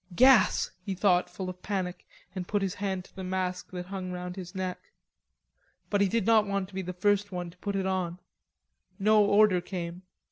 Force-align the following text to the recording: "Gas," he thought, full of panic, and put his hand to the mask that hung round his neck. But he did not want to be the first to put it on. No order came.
"Gas," 0.15 0.71
he 0.83 0.95
thought, 0.95 1.29
full 1.29 1.47
of 1.47 1.61
panic, 1.61 2.07
and 2.33 2.47
put 2.47 2.63
his 2.63 2.73
hand 2.73 3.03
to 3.05 3.15
the 3.15 3.23
mask 3.23 3.69
that 3.69 3.85
hung 3.85 4.11
round 4.11 4.35
his 4.35 4.55
neck. 4.55 4.79
But 5.91 6.01
he 6.01 6.07
did 6.07 6.25
not 6.25 6.47
want 6.47 6.69
to 6.69 6.73
be 6.73 6.81
the 6.81 6.91
first 6.91 7.27
to 7.27 7.51
put 7.61 7.75
it 7.75 7.85
on. 7.85 8.17
No 8.97 9.23
order 9.23 9.61
came. 9.61 10.01